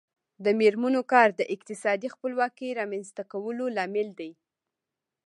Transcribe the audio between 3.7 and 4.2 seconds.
لامل